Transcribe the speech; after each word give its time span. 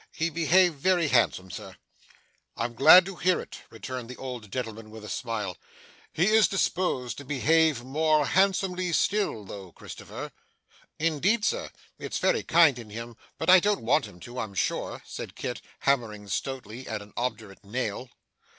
He 0.15 0.31
behaved 0.31 0.77
very 0.77 1.09
handsome, 1.09 1.51
Sir.' 1.51 1.77
'I'm 2.57 2.73
glad 2.73 3.05
to 3.05 3.17
hear 3.17 3.39
it,' 3.39 3.59
returned 3.69 4.09
the 4.09 4.15
old 4.17 4.51
gentlemen 4.51 4.89
with 4.89 5.05
a 5.05 5.09
smile. 5.09 5.57
'He 6.11 6.25
is 6.29 6.47
disposed 6.47 7.19
to 7.19 7.23
behave 7.23 7.83
more 7.83 8.25
handsomely 8.25 8.93
still, 8.93 9.45
though, 9.45 9.71
Christopher.' 9.71 10.31
'Indeed, 10.97 11.45
Sir! 11.45 11.69
It's 11.99 12.17
very 12.17 12.41
kind 12.41 12.79
in 12.79 12.89
him, 12.89 13.15
but 13.37 13.47
I 13.51 13.59
don't 13.59 13.83
want 13.83 14.07
him 14.07 14.19
to, 14.21 14.39
I'm 14.39 14.55
sure,' 14.55 15.03
said 15.05 15.35
Kit, 15.35 15.61
hammering 15.81 16.27
stoutly 16.29 16.87
at 16.87 17.03
an 17.03 17.13
obdurate 17.15 17.63
nail. 17.63 18.09